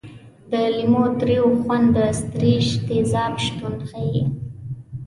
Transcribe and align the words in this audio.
د 0.51 0.53
لیمو 0.77 1.03
تریو 1.19 1.47
خوند 1.61 1.87
د 1.95 1.97
ستریک 2.19 2.67
تیزاب 2.87 3.33
شتون 3.45 3.75
ښيي. 3.89 4.21